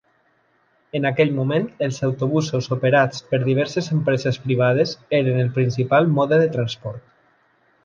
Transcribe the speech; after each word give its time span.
En 0.99 1.03
aquell 1.09 1.33
moment, 1.39 1.67
els 1.87 1.99
autobusos 2.07 2.69
operats 2.77 3.21
per 3.33 3.41
diverses 3.45 3.91
empreses 3.97 4.41
privades 4.47 4.97
eren 5.21 5.39
el 5.45 5.55
principal 5.61 6.13
mode 6.19 6.43
de 6.45 6.53
transport. 6.59 7.09